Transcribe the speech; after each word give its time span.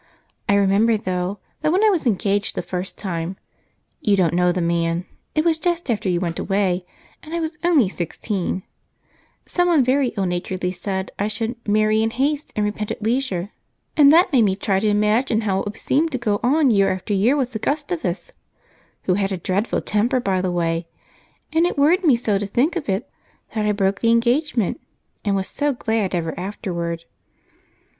I 0.49 0.55
remember, 0.55 0.97
though, 0.97 1.37
that 1.61 1.71
when 1.71 1.83
I 1.83 1.89
was 1.91 2.07
engaged 2.07 2.55
the 2.55 2.63
first 2.63 2.97
time 2.97 3.37
you 3.99 4.15
don't 4.17 4.33
know 4.33 4.51
the 4.51 4.59
man; 4.59 5.05
it 5.35 5.45
was 5.45 5.59
just 5.59 5.91
after 5.91 6.09
you 6.09 6.19
went 6.19 6.39
away, 6.39 6.83
and 7.21 7.35
I 7.35 7.39
was 7.39 7.59
only 7.63 7.87
sixteen 7.87 8.63
someone 9.45 9.83
very 9.83 10.07
ill 10.17 10.25
naturedly 10.25 10.71
said 10.71 11.11
I 11.19 11.27
should 11.27 11.55
'marry 11.67 12.01
in 12.01 12.09
haste 12.09 12.51
and 12.55 12.65
repent 12.65 12.89
at 12.89 13.03
leisure,' 13.03 13.51
and 13.95 14.11
that 14.11 14.33
made 14.33 14.41
me 14.41 14.55
try 14.55 14.79
to 14.79 14.87
imagine 14.89 15.41
how 15.41 15.59
it 15.59 15.65
would 15.65 15.77
seem 15.77 16.09
to 16.09 16.17
go 16.17 16.39
on 16.41 16.71
year 16.71 16.91
after 16.91 17.13
year 17.13 17.37
with 17.37 17.55
Gustavus 17.61 18.31
who 19.03 19.13
had 19.13 19.31
a 19.31 19.37
dreadful 19.37 19.81
temper, 19.81 20.19
by 20.19 20.41
the 20.41 20.51
way 20.51 20.87
and 21.53 21.67
it 21.67 21.77
worried 21.77 22.03
me 22.03 22.15
so 22.15 22.39
to 22.39 22.47
think 22.47 22.75
of 22.75 22.89
it 22.89 23.07
that 23.53 23.67
I 23.67 23.71
broke 23.71 23.99
the 23.99 24.09
engagement, 24.09 24.81
and 25.23 25.35
was 25.35 25.47
so 25.47 25.73
glad 25.73 26.15
ever 26.15 26.33
afterward." 26.39 27.03